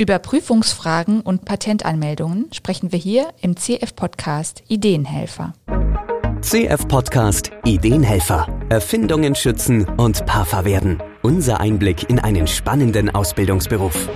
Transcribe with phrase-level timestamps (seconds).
[0.00, 5.52] Über Prüfungsfragen und Patentanmeldungen sprechen wir hier im CF-Podcast Ideenhelfer.
[6.40, 8.48] CF-Podcast Ideenhelfer.
[8.70, 11.02] Erfindungen schützen und Parfer werden.
[11.20, 14.08] Unser Einblick in einen spannenden Ausbildungsberuf.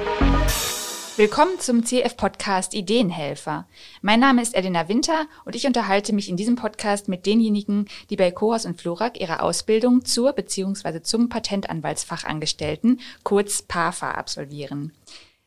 [1.18, 3.69] Willkommen zum CF-Podcast Ideenhelfer.
[4.01, 8.16] Mein Name ist Elena Winter und ich unterhalte mich in diesem Podcast mit denjenigen, die
[8.16, 11.03] bei Cohos und Florak ihre Ausbildung zur bzw.
[11.03, 14.95] zum Patentanwaltsfachangestellten, kurz PAFA, absolvieren.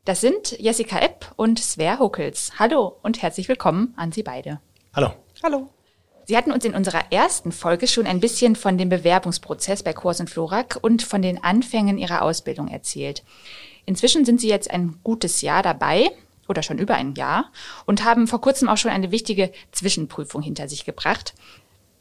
[0.08, 2.54] Das sind Jessica Epp und Sver Huckels.
[2.58, 4.62] Hallo und herzlich willkommen an Sie beide.
[4.96, 5.12] Hallo.
[5.44, 5.68] Hallo.
[6.24, 10.22] Sie hatten uns in unserer ersten Folge schon ein bisschen von dem Bewerbungsprozess bei Kurs
[10.22, 13.22] und Florak und von den Anfängen Ihrer Ausbildung erzählt.
[13.86, 16.10] Inzwischen sind Sie jetzt ein gutes Jahr dabei
[16.48, 17.52] oder schon über ein Jahr
[17.86, 21.34] und haben vor kurzem auch schon eine wichtige Zwischenprüfung hinter sich gebracht.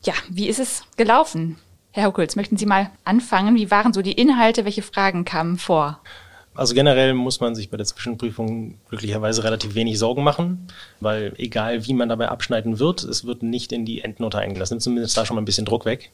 [0.04, 1.58] Ja, wie ist es gelaufen?
[1.90, 3.56] Herr Huckels, möchten Sie mal anfangen?
[3.56, 4.64] Wie waren so die Inhalte?
[4.64, 6.02] Welche Fragen kamen vor?
[6.56, 10.68] Also generell muss man sich bei der Zwischenprüfung glücklicherweise relativ wenig Sorgen machen,
[11.00, 14.80] weil egal wie man dabei abschneiden wird, es wird nicht in die Endnote eingelassen.
[14.80, 16.10] Zumindest da schon mal ein bisschen Druck weg.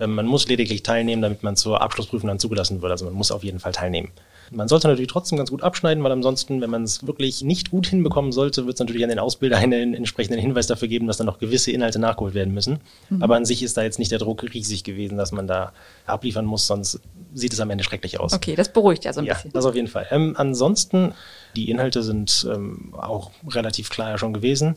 [0.00, 2.90] Ähm, man muss lediglich teilnehmen, damit man zur Abschlussprüfung dann zugelassen wird.
[2.90, 4.10] Also man muss auf jeden Fall teilnehmen.
[4.50, 7.86] Man sollte natürlich trotzdem ganz gut abschneiden, weil ansonsten, wenn man es wirklich nicht gut
[7.86, 11.26] hinbekommen sollte, wird es natürlich an den Ausbilder einen entsprechenden Hinweis dafür geben, dass dann
[11.26, 12.80] noch gewisse Inhalte nachgeholt werden müssen.
[13.10, 13.22] Mhm.
[13.22, 15.72] Aber an sich ist da jetzt nicht der Druck riesig gewesen, dass man da
[16.06, 17.00] abliefern muss, sonst
[17.34, 18.32] sieht es am Ende schrecklich aus.
[18.32, 19.52] Okay, das beruhigt ja so ein ja, bisschen.
[19.52, 20.06] Das auf jeden Fall.
[20.10, 21.12] Ähm, ansonsten,
[21.56, 24.76] die Inhalte sind ähm, auch relativ klar ja schon gewesen.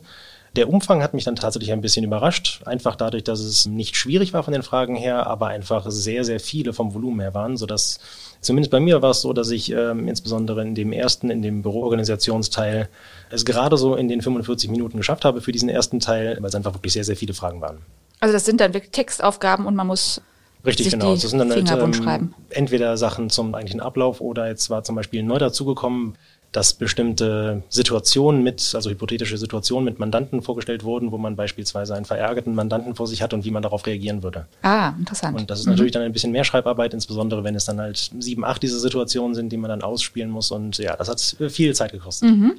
[0.56, 4.32] Der Umfang hat mich dann tatsächlich ein bisschen überrascht, einfach dadurch, dass es nicht schwierig
[4.32, 8.00] war von den Fragen her, aber einfach sehr, sehr viele vom Volumen her waren, sodass
[8.40, 11.62] zumindest bei mir war es so, dass ich ähm, insbesondere in dem ersten, in dem
[11.62, 12.88] Büroorganisationsteil,
[13.30, 16.54] es gerade so in den 45 Minuten geschafft habe für diesen ersten Teil, weil es
[16.54, 17.78] einfach wirklich sehr, sehr viele Fragen waren.
[18.20, 20.20] Also das sind dann wirklich Textaufgaben und man muss
[20.64, 21.12] Richtig, genau.
[21.12, 25.22] Das sind dann halt, ähm, entweder Sachen zum eigentlichen Ablauf oder jetzt war zum Beispiel
[25.22, 26.16] neu dazugekommen,
[26.58, 32.04] dass bestimmte Situationen mit, also hypothetische Situationen mit Mandanten vorgestellt wurden, wo man beispielsweise einen
[32.04, 34.48] verärgerten Mandanten vor sich hat und wie man darauf reagieren würde.
[34.62, 35.38] Ah, interessant.
[35.38, 35.74] Und das ist mhm.
[35.74, 39.36] natürlich dann ein bisschen mehr Schreibarbeit, insbesondere wenn es dann halt sieben, acht diese Situationen
[39.36, 40.50] sind, die man dann ausspielen muss.
[40.50, 42.28] Und ja, das hat viel Zeit gekostet.
[42.28, 42.54] Mhm.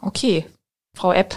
[0.00, 0.44] Okay.
[0.96, 1.36] Frau Epp,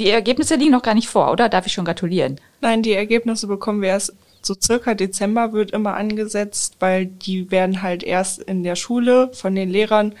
[0.00, 1.48] die Ergebnisse liegen noch gar nicht vor, oder?
[1.48, 2.40] Darf ich schon gratulieren?
[2.60, 7.82] Nein, die Ergebnisse bekommen wir erst so circa Dezember wird immer angesetzt, weil die werden
[7.82, 10.14] halt erst in der Schule von den Lehrern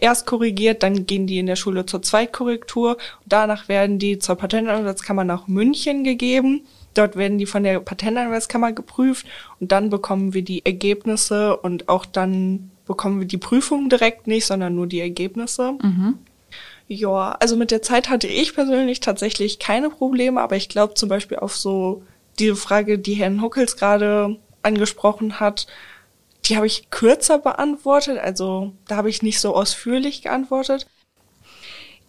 [0.00, 2.96] erst korrigiert, dann gehen die in der Schule zur Zweitkorrektur.
[3.26, 6.66] Danach werden die zur Patentanwaltskammer nach München gegeben.
[6.94, 9.26] Dort werden die von der Patentanwaltskammer geprüft
[9.60, 14.46] und dann bekommen wir die Ergebnisse und auch dann bekommen wir die Prüfung direkt nicht,
[14.46, 15.72] sondern nur die Ergebnisse.
[15.82, 16.18] Mhm.
[16.88, 21.10] Ja, also mit der Zeit hatte ich persönlich tatsächlich keine Probleme, aber ich glaube zum
[21.10, 22.02] Beispiel auf so
[22.38, 25.66] diese Frage, die Herrn Huckels gerade angesprochen hat,
[26.48, 30.86] die habe ich kürzer beantwortet, also da habe ich nicht so ausführlich geantwortet.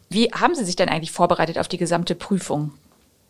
[0.09, 2.73] Wie haben Sie sich denn eigentlich vorbereitet auf die gesamte Prüfung?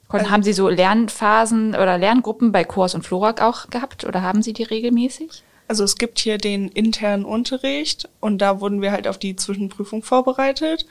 [0.07, 4.41] Also, haben Sie so Lernphasen oder Lerngruppen bei Kurs und Florak auch gehabt oder haben
[4.41, 5.43] Sie die regelmäßig?
[5.67, 10.01] Also es gibt hier den internen Unterricht und da wurden wir halt auf die Zwischenprüfung
[10.01, 10.87] vorbereitet.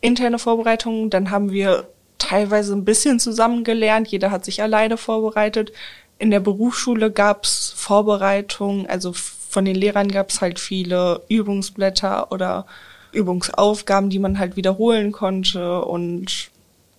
[0.00, 1.88] Interne Vorbereitungen, dann haben wir
[2.18, 5.72] teilweise ein bisschen zusammen gelernt, jeder hat sich alleine vorbereitet.
[6.18, 12.66] In der Berufsschule gab's Vorbereitungen, also von den Lehrern gab's halt viele Übungsblätter oder
[13.12, 16.50] Übungsaufgaben, die man halt wiederholen konnte und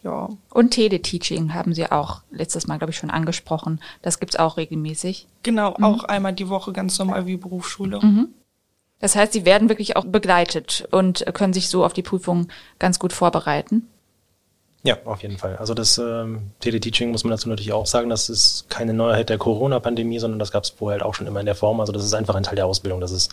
[0.04, 0.30] ja.
[0.50, 3.82] Und Teleteaching haben Sie auch letztes Mal, glaube ich, schon angesprochen.
[4.02, 5.28] Das gibt's auch regelmäßig.
[5.44, 5.84] Genau, mhm.
[5.84, 8.00] auch einmal die Woche ganz normal wie Berufsschule.
[8.02, 8.30] Mhm.
[9.00, 12.48] Das heißt, Sie werden wirklich auch begleitet und können sich so auf die Prüfung
[12.80, 13.88] ganz gut vorbereiten.
[14.84, 15.58] Ja, auf jeden Fall.
[15.58, 19.38] Also das ähm, Teleteaching muss man dazu natürlich auch sagen, das ist keine Neuheit der
[19.38, 21.80] Corona-Pandemie, sondern das gab es vorher halt auch schon immer in der Form.
[21.82, 23.30] Also das ist einfach ein Teil der Ausbildung, dass es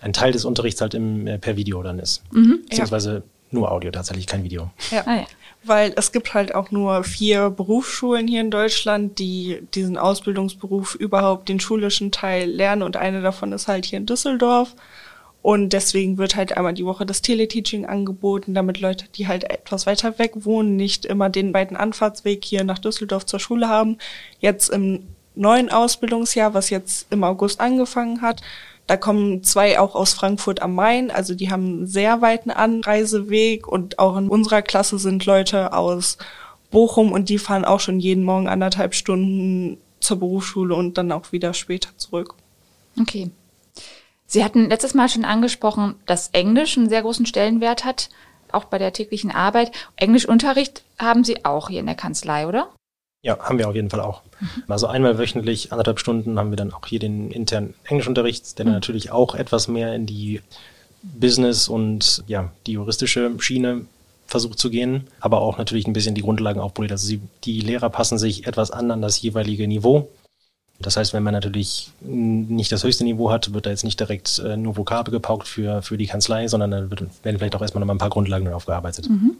[0.00, 2.22] ein Teil des Unterrichts halt im, äh, per Video dann ist.
[2.32, 3.22] Mhm, Beziehungsweise ja.
[3.50, 4.70] nur Audio, tatsächlich kein Video.
[4.90, 5.02] Ja.
[5.06, 5.26] Ah, ja.
[5.62, 11.48] Weil es gibt halt auch nur vier Berufsschulen hier in Deutschland, die diesen Ausbildungsberuf überhaupt
[11.50, 14.74] den schulischen Teil lernen und eine davon ist halt hier in Düsseldorf.
[15.42, 19.86] Und deswegen wird halt einmal die Woche das Teleteaching angeboten, damit Leute, die halt etwas
[19.86, 23.96] weiter weg wohnen, nicht immer den beiden Anfahrtsweg hier nach Düsseldorf zur Schule haben.
[24.40, 28.42] Jetzt im neuen Ausbildungsjahr, was jetzt im August angefangen hat,
[28.86, 33.68] da kommen zwei auch aus Frankfurt am Main, also die haben einen sehr weiten Anreiseweg
[33.68, 36.18] und auch in unserer Klasse sind Leute aus
[36.72, 41.30] Bochum und die fahren auch schon jeden Morgen anderthalb Stunden zur Berufsschule und dann auch
[41.30, 42.34] wieder später zurück.
[43.00, 43.30] Okay.
[44.32, 48.10] Sie hatten letztes Mal schon angesprochen, dass Englisch einen sehr großen Stellenwert hat,
[48.52, 49.72] auch bei der täglichen Arbeit.
[49.96, 52.68] Englischunterricht haben Sie auch hier in der Kanzlei, oder?
[53.22, 54.22] Ja, haben wir auf jeden Fall auch.
[54.38, 54.62] Mhm.
[54.68, 58.72] Also einmal wöchentlich, anderthalb Stunden haben wir dann auch hier den internen Englischunterricht, der mhm.
[58.72, 60.40] natürlich auch etwas mehr in die
[61.02, 63.84] Business und ja, die juristische Schiene
[64.28, 66.92] versucht zu gehen, aber auch natürlich ein bisschen die Grundlagen aufpoliert.
[66.92, 70.08] Also sie, die Lehrer passen sich etwas an an das jeweilige Niveau.
[70.80, 74.38] Das heißt, wenn man natürlich nicht das höchste Niveau hat, wird da jetzt nicht direkt
[74.38, 77.80] äh, nur Vokabel gepaukt für, für die Kanzlei, sondern da wird, werden vielleicht auch erstmal
[77.80, 79.08] noch mal ein paar Grundlagen aufgearbeitet.
[79.08, 79.36] Mhm.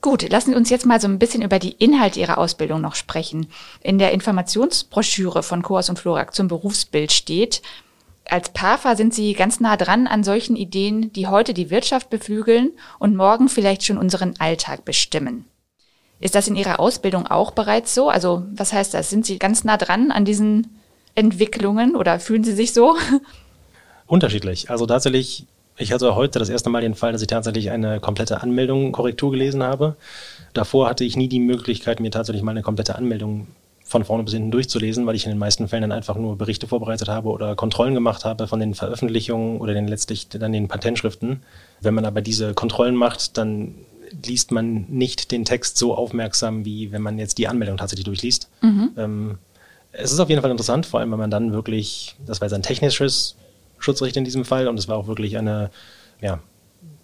[0.00, 2.94] Gut, lassen Sie uns jetzt mal so ein bisschen über die Inhalte Ihrer Ausbildung noch
[2.94, 3.46] sprechen.
[3.80, 7.62] In der Informationsbroschüre von Coas und Florak zum Berufsbild steht,
[8.28, 12.72] als PAFA sind Sie ganz nah dran an solchen Ideen, die heute die Wirtschaft beflügeln
[12.98, 15.46] und morgen vielleicht schon unseren Alltag bestimmen.
[16.20, 18.08] Ist das in Ihrer Ausbildung auch bereits so?
[18.08, 19.10] Also was heißt das?
[19.10, 20.78] Sind Sie ganz nah dran an diesen
[21.14, 22.96] Entwicklungen oder fühlen Sie sich so?
[24.06, 24.70] Unterschiedlich.
[24.70, 25.46] Also tatsächlich,
[25.76, 29.30] ich hatte heute das erste Mal den Fall, dass ich tatsächlich eine komplette Anmeldung Korrektur
[29.30, 29.96] gelesen habe.
[30.52, 33.48] Davor hatte ich nie die Möglichkeit, mir tatsächlich mal eine komplette Anmeldung
[33.84, 36.66] von vorne bis hinten durchzulesen, weil ich in den meisten Fällen dann einfach nur Berichte
[36.66, 41.42] vorbereitet habe oder Kontrollen gemacht habe von den Veröffentlichungen oder den letztlich dann den Patentschriften.
[41.80, 43.74] Wenn man aber diese Kontrollen macht, dann
[44.24, 48.48] liest man nicht den Text so aufmerksam, wie wenn man jetzt die Anmeldung tatsächlich durchliest.
[48.62, 48.90] Mhm.
[48.96, 49.38] Ähm,
[49.92, 52.54] es ist auf jeden Fall interessant, vor allem wenn man dann wirklich, das war jetzt
[52.54, 53.36] ein technisches
[53.78, 55.70] Schutzrecht in diesem Fall und es war auch wirklich eine,
[56.20, 56.40] ja,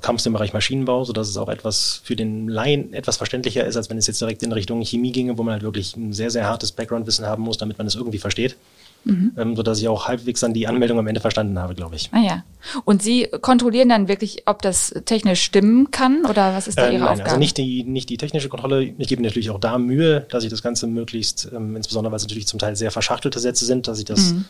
[0.01, 3.77] kam es im Bereich Maschinenbau, sodass es auch etwas für den Laien etwas verständlicher ist,
[3.77, 6.31] als wenn es jetzt direkt in Richtung Chemie ginge, wo man halt wirklich ein sehr,
[6.31, 8.57] sehr hartes Background-Wissen haben muss, damit man es irgendwie versteht
[9.05, 9.33] mhm.
[9.37, 12.11] ähm, sodass ich auch halbwegs dann die Anmeldung am Ende verstanden habe, glaube ich.
[12.13, 12.45] Ah ja.
[12.85, 16.93] Und Sie kontrollieren dann wirklich, ob das technisch stimmen kann oder was ist da äh,
[16.93, 17.31] Ihre nein, also Aufgabe?
[17.31, 18.83] Also nicht die, nicht die technische Kontrolle.
[18.83, 22.17] Ich gebe mir natürlich auch da Mühe, dass ich das Ganze möglichst, ähm, insbesondere weil
[22.19, 24.45] es natürlich zum Teil sehr verschachtelte Sätze sind, dass ich das mhm.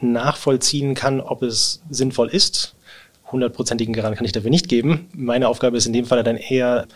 [0.00, 2.74] nachvollziehen kann, ob es sinnvoll ist
[3.32, 5.08] hundertprozentigen Garant kann ich dafür nicht geben.
[5.14, 6.86] Meine Aufgabe ist in dem Fall dann eher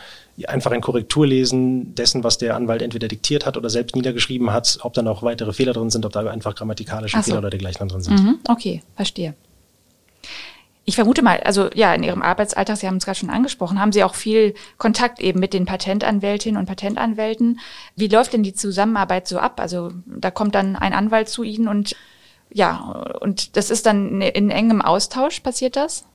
[0.47, 4.93] einfach ein Korrekturlesen dessen, was der Anwalt entweder diktiert hat oder selbst niedergeschrieben hat, ob
[4.93, 7.23] da noch weitere Fehler drin sind, ob da einfach grammatikalische so.
[7.23, 8.23] Fehler oder dergleichen drin sind.
[8.23, 9.35] Mhm, okay, verstehe.
[10.89, 13.91] Ich vermute mal, also ja, in Ihrem Arbeitsalltag, Sie haben es gerade schon angesprochen, haben
[13.91, 17.59] Sie auch viel Kontakt eben mit den Patentanwältinnen und Patentanwälten.
[17.97, 19.59] Wie läuft denn die Zusammenarbeit so ab?
[19.59, 21.97] Also da kommt dann ein Anwalt zu Ihnen und
[22.53, 22.77] ja,
[23.21, 26.07] und das ist dann in engem Austausch, passiert das?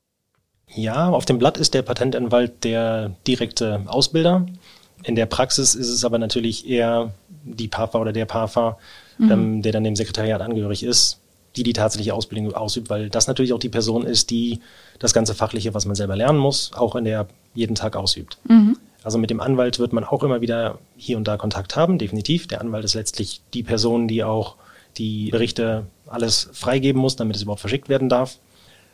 [0.75, 4.45] Ja, auf dem Blatt ist der Patentanwalt der direkte Ausbilder.
[5.03, 7.13] In der Praxis ist es aber natürlich eher
[7.43, 8.77] die PAFA oder der PAFA,
[9.17, 9.31] mhm.
[9.31, 11.19] ähm, der dann dem Sekretariat angehörig ist,
[11.55, 14.59] die die tatsächliche Ausbildung ausübt, weil das natürlich auch die Person ist, die
[14.99, 18.37] das ganze Fachliche, was man selber lernen muss, auch in der jeden Tag ausübt.
[18.47, 18.77] Mhm.
[19.03, 22.47] Also mit dem Anwalt wird man auch immer wieder hier und da Kontakt haben, definitiv.
[22.47, 24.55] Der Anwalt ist letztlich die Person, die auch
[24.97, 28.37] die Berichte alles freigeben muss, damit es überhaupt verschickt werden darf.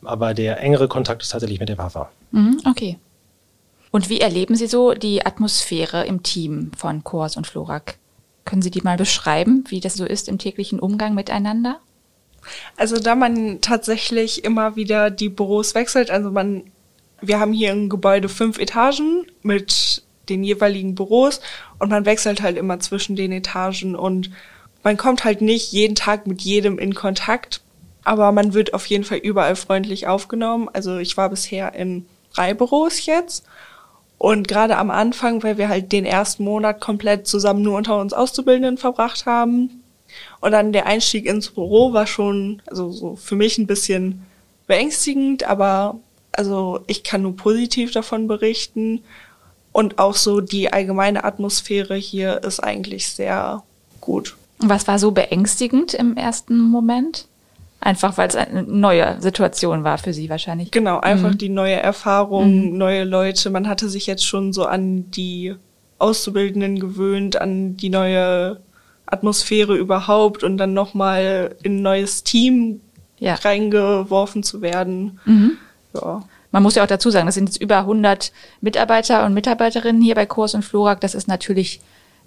[0.04, 2.10] Aber der engere Kontakt ist tatsächlich mit der WAFA.
[2.32, 2.98] Mhm, okay.
[3.92, 7.98] Und wie erleben Sie so die Atmosphäre im Team von Kors und Florak?
[8.46, 11.80] Können Sie die mal beschreiben, wie das so ist im täglichen Umgang miteinander?
[12.78, 16.64] Also da man tatsächlich immer wieder die Büros wechselt, also man,
[17.22, 21.42] wir haben hier im Gebäude fünf Etagen mit den jeweiligen Büros
[21.80, 24.32] und man wechselt halt immer zwischen den Etagen und
[24.84, 27.62] man kommt halt nicht jeden Tag mit jedem in Kontakt,
[28.08, 30.70] aber man wird auf jeden Fall überall freundlich aufgenommen.
[30.72, 33.44] Also ich war bisher in drei Büros jetzt.
[34.18, 38.14] Und gerade am Anfang, weil wir halt den ersten Monat komplett zusammen nur unter uns
[38.14, 39.84] Auszubildenden verbracht haben.
[40.40, 44.26] Und dann der Einstieg ins Büro war schon, also so für mich ein bisschen
[44.68, 46.00] beängstigend, aber
[46.32, 49.04] also ich kann nur positiv davon berichten.
[49.74, 53.64] Und auch so die allgemeine Atmosphäre hier ist eigentlich sehr
[54.00, 54.38] gut.
[54.60, 57.28] Was war so beängstigend im ersten Moment?
[57.80, 60.72] Einfach weil es eine neue Situation war für sie wahrscheinlich.
[60.72, 61.38] Genau, einfach mhm.
[61.38, 62.78] die neue Erfahrung, mhm.
[62.78, 63.50] neue Leute.
[63.50, 65.56] Man hatte sich jetzt schon so an die
[66.00, 68.60] Auszubildenden gewöhnt, an die neue
[69.06, 72.82] Atmosphäre überhaupt und dann nochmal in ein neues Team
[73.20, 73.36] ja.
[73.36, 75.20] reingeworfen zu werden.
[75.26, 75.58] Mhm.
[75.94, 76.24] Ja.
[76.52, 78.32] Man muss ja auch dazu sagen, das sind jetzt über 100
[78.62, 81.02] Mitarbeiter und Mitarbeiterinnen hier bei Kurs und Florak.
[81.02, 81.82] Das ist natürlich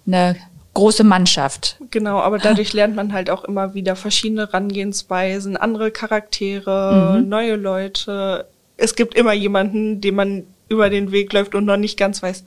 [0.06, 0.36] eine
[0.74, 1.76] große Mannschaft.
[1.90, 7.28] Genau, aber dadurch lernt man halt auch immer wieder verschiedene Herangehensweisen, andere Charaktere, mhm.
[7.28, 8.46] neue Leute.
[8.76, 12.44] Es gibt immer jemanden, dem man über den Weg läuft und noch nicht ganz weiß,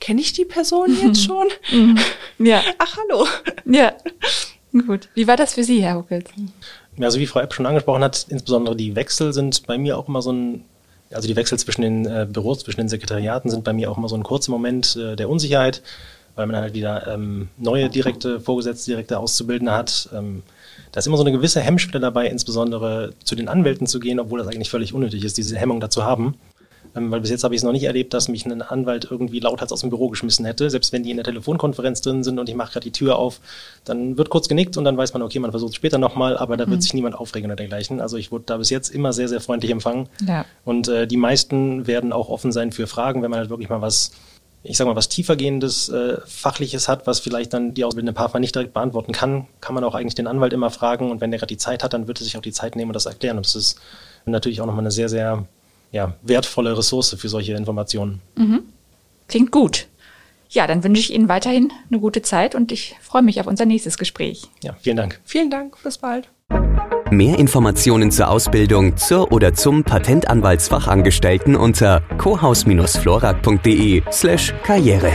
[0.00, 1.48] kenne ich die Person jetzt schon?
[1.70, 1.98] Mhm.
[2.38, 2.62] Ja.
[2.78, 3.26] Ach, hallo.
[3.64, 3.92] Ja.
[4.86, 5.08] Gut.
[5.14, 6.30] Wie war das für Sie, Herr Huckels?
[6.98, 10.22] Also wie Frau Epp schon angesprochen hat, insbesondere die Wechsel sind bei mir auch immer
[10.22, 10.64] so ein,
[11.10, 14.08] also die Wechsel zwischen den äh, Büros, zwischen den Sekretariaten sind bei mir auch immer
[14.08, 15.82] so ein kurzer Moment äh, der Unsicherheit
[16.34, 20.08] weil man halt wieder ähm, neue direkte Vorgesetzte, direkte Auszubildende hat.
[20.14, 20.42] Ähm,
[20.92, 24.38] da ist immer so eine gewisse Hemmschwelle dabei, insbesondere zu den Anwälten zu gehen, obwohl
[24.38, 26.34] das eigentlich völlig unnötig ist, diese Hemmung dazu haben.
[26.94, 29.40] Ähm, weil bis jetzt habe ich es noch nicht erlebt, dass mich ein Anwalt irgendwie
[29.40, 30.68] lauthals aus dem Büro geschmissen hätte.
[30.70, 33.40] Selbst wenn die in der Telefonkonferenz drin sind und ich mache gerade die Tür auf,
[33.84, 36.56] dann wird kurz genickt und dann weiß man, okay, man versucht es später nochmal, aber
[36.56, 36.82] da wird mhm.
[36.82, 38.00] sich niemand aufregen oder dergleichen.
[38.00, 40.08] Also ich wurde da bis jetzt immer sehr, sehr freundlich empfangen.
[40.26, 40.44] Ja.
[40.64, 43.80] Und äh, die meisten werden auch offen sein für Fragen, wenn man halt wirklich mal
[43.80, 44.12] was
[44.64, 48.54] ich sage mal, was tiefergehendes, äh, fachliches hat, was vielleicht dann die ausbildende Partner nicht
[48.54, 51.52] direkt beantworten kann, kann man auch eigentlich den Anwalt immer fragen und wenn der gerade
[51.52, 53.36] die Zeit hat, dann wird er sich auch die Zeit nehmen und das erklären.
[53.36, 53.80] Und das ist
[54.24, 55.46] natürlich auch nochmal eine sehr, sehr
[55.90, 58.20] ja, wertvolle Ressource für solche Informationen.
[58.36, 58.62] Mhm.
[59.28, 59.88] Klingt gut.
[60.48, 63.64] Ja, dann wünsche ich Ihnen weiterhin eine gute Zeit und ich freue mich auf unser
[63.64, 64.42] nächstes Gespräch.
[64.62, 65.20] Ja, vielen Dank.
[65.24, 65.82] Vielen Dank.
[65.82, 66.28] Bis bald.
[67.12, 75.12] Mehr Informationen zur Ausbildung zur oder zum Patentanwaltsfachangestellten unter cohaus-florak.de slash karriere.